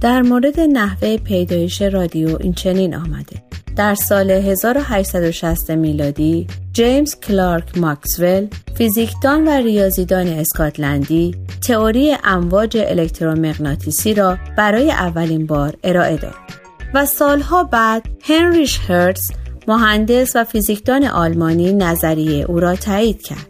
در 0.00 0.22
مورد 0.22 0.60
نحوه 0.60 1.16
پیدایش 1.16 1.82
رادیو 1.82 2.36
این 2.40 2.52
چنین 2.52 2.94
آمده. 2.94 3.42
در 3.76 3.94
سال 3.94 4.30
1860 4.30 5.70
میلادی 5.70 6.46
جیمز 6.72 7.20
کلارک 7.20 7.78
ماکسول 7.78 8.46
فیزیکدان 8.74 9.48
و 9.48 9.50
ریاضیدان 9.50 10.28
اسکاتلندی 10.28 11.34
تئوری 11.68 12.16
امواج 12.24 12.76
الکترومغناطیسی 12.76 14.14
را 14.14 14.38
برای 14.56 14.90
اولین 14.90 15.46
بار 15.46 15.74
ارائه 15.84 16.16
داد 16.16 16.34
و 16.94 17.06
سالها 17.06 17.64
بعد 17.64 18.08
هنریش 18.22 18.80
هرتز 18.88 19.32
مهندس 19.68 20.36
و 20.36 20.44
فیزیکدان 20.44 21.04
آلمانی 21.04 21.72
نظریه 21.72 22.44
او 22.44 22.60
را 22.60 22.76
تایید 22.76 23.22
کرد. 23.22 23.46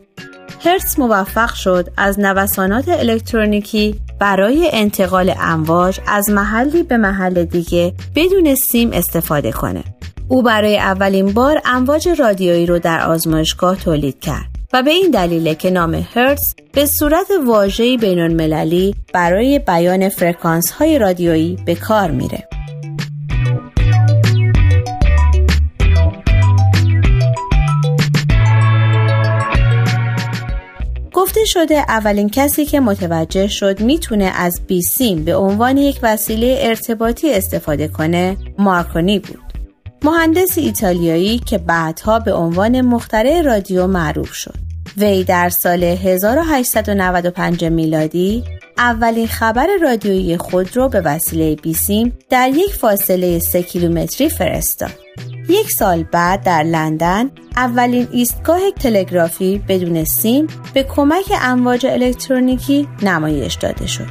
هرتز 0.64 0.98
موفق 0.98 1.54
شد 1.54 1.88
از 1.96 2.20
نوسانات 2.20 2.88
الکترونیکی 2.88 4.00
برای 4.20 4.70
انتقال 4.72 5.34
امواج 5.40 6.00
از 6.06 6.30
محلی 6.30 6.82
به 6.82 6.96
محل 6.96 7.44
دیگه 7.44 7.92
بدون 8.16 8.54
سیم 8.54 8.90
استفاده 8.92 9.52
کنه. 9.52 9.84
او 10.28 10.42
برای 10.42 10.78
اولین 10.78 11.32
بار 11.32 11.60
امواج 11.64 12.08
رادیویی 12.08 12.66
رو 12.66 12.78
در 12.78 13.00
آزمایشگاه 13.00 13.76
تولید 13.76 14.20
کرد 14.20 14.46
و 14.72 14.82
به 14.82 14.90
این 14.90 15.10
دلیل 15.10 15.54
که 15.54 15.70
نام 15.70 16.06
هرتز 16.14 16.54
به 16.72 16.86
صورت 16.86 17.26
واژه‌ای 17.46 17.96
بین‌المللی 17.96 18.94
برای 19.14 19.58
بیان 19.58 20.08
فرکانس 20.08 20.70
های 20.70 20.98
رادیویی 20.98 21.58
به 21.66 21.74
کار 21.74 22.10
میره. 22.10 22.48
گفته 31.20 31.44
شده 31.44 31.74
اولین 31.74 32.28
کسی 32.28 32.64
که 32.64 32.80
متوجه 32.80 33.48
شد 33.48 33.80
می‌تونه 33.80 34.24
از 34.24 34.60
بیسیم 34.66 35.24
به 35.24 35.36
عنوان 35.36 35.76
یک 35.76 35.98
وسیله 36.02 36.58
ارتباطی 36.60 37.34
استفاده 37.34 37.88
کنه 37.88 38.36
مارکونی 38.58 39.18
بود. 39.18 39.40
مهندس 40.04 40.58
ایتالیایی 40.58 41.38
که 41.38 41.58
بعدها 41.58 42.18
به 42.18 42.32
عنوان 42.32 42.80
مخترع 42.80 43.42
رادیو 43.42 43.86
معروف 43.86 44.32
شد. 44.32 44.54
وی 44.96 45.24
در 45.24 45.48
سال 45.48 45.84
1895 45.84 47.64
میلادی 47.64 48.44
اولین 48.78 49.26
خبر 49.26 49.68
رادیویی 49.82 50.36
خود 50.36 50.76
را 50.76 50.88
به 50.88 51.00
وسیله 51.00 51.56
بیسیم 51.56 52.18
در 52.30 52.48
یک 52.48 52.74
فاصله 52.74 53.38
3 53.38 53.62
کیلومتری 53.62 54.28
فرستاد. 54.28 54.90
یک 55.48 55.70
سال 55.70 56.02
بعد 56.02 56.44
در 56.44 56.62
لندن 56.62 57.30
اولین 57.56 58.08
ایستگاه 58.12 58.70
تلگرافی 58.70 59.58
بدون 59.68 60.04
سیم 60.04 60.46
به 60.74 60.82
کمک 60.82 61.24
امواج 61.42 61.86
الکترونیکی 61.86 62.88
نمایش 63.02 63.54
داده 63.54 63.86
شد. 63.86 64.06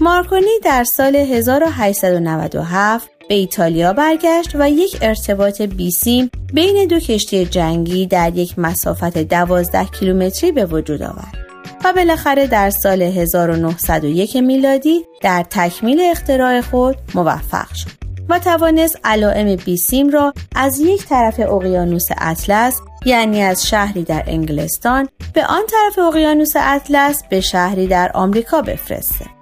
مارکونی 0.00 0.60
در 0.64 0.84
سال 0.84 1.16
1897 1.16 3.15
به 3.28 3.34
ایتالیا 3.34 3.92
برگشت 3.92 4.50
و 4.54 4.70
یک 4.70 4.98
ارتباط 5.02 5.62
بیسیم 5.62 6.30
بین 6.52 6.86
دو 6.86 7.00
کشتی 7.00 7.46
جنگی 7.46 8.06
در 8.06 8.36
یک 8.36 8.58
مسافت 8.58 9.18
12 9.18 9.84
کیلومتری 9.84 10.52
به 10.52 10.66
وجود 10.66 11.02
آورد. 11.02 11.46
و 11.84 11.92
بالاخره 11.92 12.46
در 12.46 12.70
سال 12.70 13.02
1901 13.02 14.36
میلادی 14.36 15.04
در 15.22 15.44
تکمیل 15.50 16.00
اختراع 16.00 16.60
خود 16.60 16.96
موفق 17.14 17.74
شد 17.74 17.90
و 18.28 18.38
توانست 18.38 18.98
علائم 19.04 19.56
بیسیم 19.56 20.08
را 20.08 20.32
از 20.54 20.80
یک 20.80 21.06
طرف 21.06 21.40
اقیانوس 21.40 22.06
اطلس 22.18 22.80
یعنی 23.04 23.42
از 23.42 23.68
شهری 23.68 24.02
در 24.02 24.24
انگلستان 24.26 25.08
به 25.34 25.46
آن 25.46 25.62
طرف 25.70 25.98
اقیانوس 25.98 26.52
اطلس 26.56 27.22
به 27.30 27.40
شهری 27.40 27.86
در 27.86 28.10
آمریکا 28.14 28.62
بفرسته. 28.62 29.35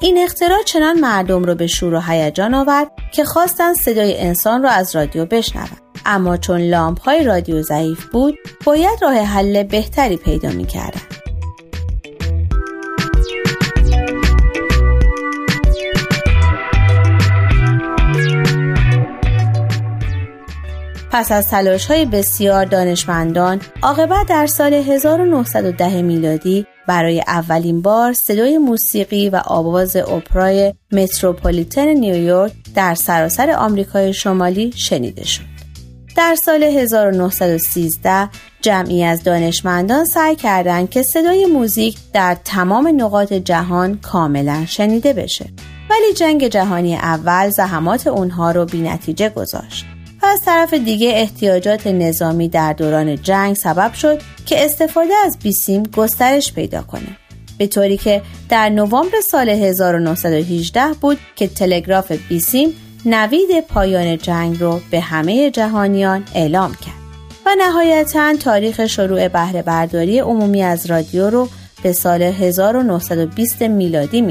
این 0.00 0.18
اختراع 0.18 0.62
چنان 0.62 1.00
مردم 1.00 1.44
را 1.44 1.54
به 1.54 1.66
شور 1.66 1.94
و 1.94 2.00
هیجان 2.00 2.54
آورد 2.54 2.90
که 3.12 3.24
خواستند 3.24 3.76
صدای 3.76 4.20
انسان 4.20 4.62
را 4.62 4.70
از 4.70 4.96
رادیو 4.96 5.26
بشنوند 5.26 5.80
اما 6.06 6.36
چون 6.36 6.60
لامپ 6.60 7.00
های 7.00 7.24
رادیو 7.24 7.62
ضعیف 7.62 8.04
بود 8.04 8.34
باید 8.64 9.02
راه 9.02 9.14
حل 9.14 9.62
بهتری 9.62 10.16
پیدا 10.16 10.50
می 10.50 10.66
پس 21.10 21.32
از 21.32 21.48
تلاش 21.48 21.86
های 21.86 22.06
بسیار 22.06 22.64
دانشمندان 22.64 23.60
عاقبت 23.82 24.26
در 24.28 24.46
سال 24.46 24.74
1910 24.74 26.02
میلادی 26.02 26.66
برای 26.88 27.20
اولین 27.26 27.82
بار 27.82 28.12
صدای 28.12 28.58
موسیقی 28.58 29.28
و 29.28 29.42
آواز 29.44 29.96
اپرای 29.96 30.74
متروپولیتن 30.92 31.88
نیویورک 31.88 32.52
در 32.74 32.94
سراسر 32.94 33.50
آمریکای 33.50 34.12
شمالی 34.12 34.72
شنیده 34.76 35.24
شد. 35.24 35.42
در 36.16 36.34
سال 36.44 36.62
1913 36.62 38.28
جمعی 38.62 39.04
از 39.04 39.22
دانشمندان 39.22 40.04
سعی 40.04 40.36
کردند 40.36 40.90
که 40.90 41.02
صدای 41.02 41.46
موزیک 41.46 41.98
در 42.12 42.36
تمام 42.44 43.02
نقاط 43.02 43.32
جهان 43.32 43.98
کاملا 44.02 44.64
شنیده 44.66 45.12
بشه 45.12 45.46
ولی 45.90 46.12
جنگ 46.16 46.48
جهانی 46.48 46.96
اول 46.96 47.50
زحمات 47.50 48.06
اونها 48.06 48.50
رو 48.50 48.64
بی 48.64 48.80
نتیجه 48.80 49.28
گذاشت. 49.28 49.84
و 50.22 50.26
از 50.26 50.40
طرف 50.44 50.74
دیگه 50.74 51.12
احتیاجات 51.14 51.86
نظامی 51.86 52.48
در 52.48 52.72
دوران 52.72 53.22
جنگ 53.22 53.56
سبب 53.56 53.92
شد 53.92 54.22
که 54.46 54.64
استفاده 54.64 55.12
از 55.26 55.38
بیسیم 55.42 55.82
گسترش 55.82 56.52
پیدا 56.52 56.82
کنه. 56.82 57.16
به 57.58 57.66
طوری 57.66 57.96
که 57.96 58.22
در 58.48 58.68
نوامبر 58.68 59.20
سال 59.20 59.48
1918 59.48 60.86
بود 61.00 61.18
که 61.36 61.46
تلگراف 61.46 62.12
بیسیم 62.12 62.68
نوید 63.04 63.60
پایان 63.60 64.18
جنگ 64.18 64.60
رو 64.60 64.80
به 64.90 65.00
همه 65.00 65.50
جهانیان 65.50 66.24
اعلام 66.34 66.74
کرد 66.74 66.98
و 67.46 67.50
نهایتا 67.58 68.36
تاریخ 68.36 68.86
شروع 68.86 69.28
بهره 69.28 69.62
برداری 69.62 70.18
عمومی 70.18 70.62
از 70.62 70.86
رادیو 70.86 71.30
رو 71.30 71.48
به 71.82 71.92
سال 71.92 72.22
1920 72.22 73.62
میلادی 73.62 74.22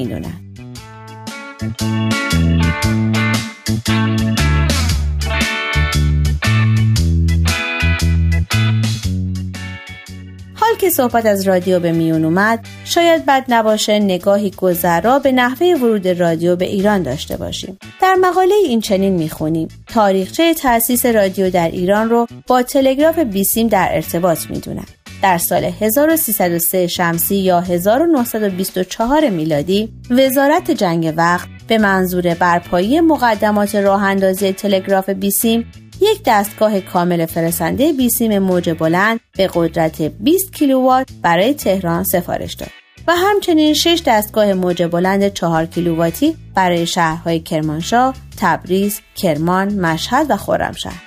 می‌دونند. 10.62 10.78
که 10.80 10.90
صحبت 10.90 11.26
از 11.26 11.48
رادیو 11.48 11.80
به 11.80 11.92
میون 11.92 12.26
اومد 12.26 12.66
شاید 12.86 13.26
بد 13.26 13.46
نباشه 13.50 14.00
نگاهی 14.00 14.52
گذرا 14.52 15.20
به 15.20 15.32
نحوه 15.32 15.68
ورود 15.68 16.08
رادیو 16.08 16.56
به 16.56 16.66
ایران 16.66 17.04
داشته 17.04 17.38
باشیم 17.38 17.78
در 18.02 18.16
مقاله 18.22 18.56
این 18.66 18.82
چنین 18.82 19.14
می‌خونیم 19.14 19.68
تاریخچه 19.88 20.54
تأسیس 20.54 21.06
رادیو 21.06 21.50
در 21.50 21.72
ایران 21.72 22.10
رو 22.10 22.28
با 22.48 22.64
تلگراف 22.64 23.20
بیسیم 23.20 23.68
در 23.68 23.90
ارتباط 23.92 24.50
می‌دونن 24.50 24.86
در 25.22 25.38
سال 25.38 25.64
1303 25.64 26.88
شمسی 26.88 27.36
یا 27.36 27.60
1924 27.60 29.30
میلادی 29.30 29.90
وزارت 30.10 30.72
جنگ 30.72 31.14
وقت 31.18 31.48
به 31.68 31.78
منظور 31.78 32.34
برپایی 32.34 33.02
مقدمات 33.02 33.76
راه 33.76 34.04
اندازی 34.04 34.54
تلگراف 34.54 35.10
بیسیم 35.10 35.72
یک 36.02 36.22
دستگاه 36.26 36.82
کامل 36.82 37.26
فرستنده 37.26 37.94
بیسیم 37.94 38.40
موج 38.40 38.70
بلند 38.70 39.20
به 39.38 39.50
قدرت 39.54 40.02
20 40.02 40.54
کیلووات 40.54 41.10
برای 41.22 41.54
تهران 41.54 42.04
سفارش 42.04 42.54
داد 42.54 42.70
و 43.08 43.16
همچنین 43.16 43.74
6 43.74 44.02
دستگاه 44.06 44.54
موج 44.54 44.84
بلند 44.84 45.34
4 45.34 45.66
کیلوواتی 45.66 46.36
برای 46.56 46.88
شهرهای 46.88 47.40
کرمانشاه، 47.40 48.16
تبریز، 48.38 49.02
کرمان، 49.16 49.74
مشهد 49.74 50.26
و 50.30 50.38
خرمشهر. 50.38 51.07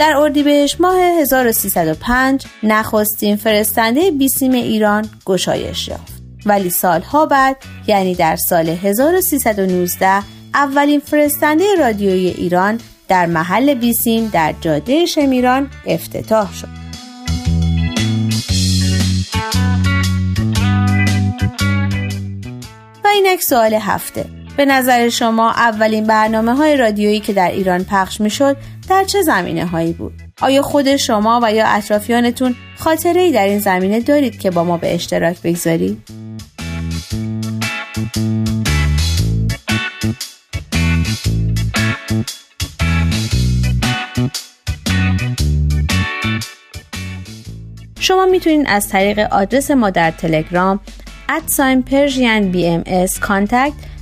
در 0.00 0.16
اردیبهشت 0.16 0.80
ماه 0.80 1.00
1305 1.00 2.44
نخستین 2.62 3.36
فرستنده 3.36 4.10
بیسیم 4.10 4.52
ایران 4.52 5.08
گشایش 5.26 5.88
یافت. 5.88 6.12
ولی 6.46 6.70
سالها 6.70 7.26
بعد 7.26 7.56
یعنی 7.86 8.14
در 8.14 8.36
سال 8.36 8.68
1319 8.68 10.22
اولین 10.54 11.00
فرستنده 11.00 11.64
رادیویی 11.78 12.28
ایران 12.28 12.80
در 13.08 13.26
محل 13.26 13.74
بیسیم 13.74 14.28
در 14.32 14.54
جاده 14.60 15.06
شمیران 15.06 15.70
افتتاح 15.86 16.54
شد. 16.54 16.68
و 23.04 23.08
اینک 23.08 23.42
سوال 23.42 23.74
هفته. 23.74 24.24
به 24.56 24.64
نظر 24.64 25.08
شما 25.08 25.50
اولین 25.50 26.04
برنامه 26.06 26.54
های 26.54 26.76
رادیویی 26.76 27.20
که 27.20 27.32
در 27.32 27.50
ایران 27.50 27.84
پخش 27.84 28.20
می 28.20 28.30
شد 28.30 28.56
در 28.90 29.04
چه 29.04 29.22
زمینه 29.22 29.66
هایی 29.66 29.92
بود؟ 29.92 30.12
آیا 30.42 30.62
خود 30.62 30.96
شما 30.96 31.40
و 31.42 31.52
یا 31.52 31.66
اطرافیانتون 31.66 32.54
خاطره 32.76 33.20
ای 33.20 33.32
در 33.32 33.44
این 33.44 33.58
زمینه 33.58 34.00
دارید 34.00 34.38
که 34.38 34.50
با 34.50 34.64
ما 34.64 34.76
به 34.76 34.94
اشتراک 34.94 35.42
بگذارید؟ 35.42 36.02
شما 48.00 48.26
می‌تونید 48.26 48.66
از 48.68 48.88
طریق 48.88 49.18
آدرس 49.18 49.70
ما 49.70 49.90
در 49.90 50.10
تلگرام 50.10 50.80
ادساین 51.28 51.82
پرژین 51.82 52.50
بی 52.50 52.66
ام 52.66 52.82